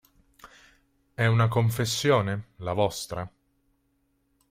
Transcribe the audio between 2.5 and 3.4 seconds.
la vostra?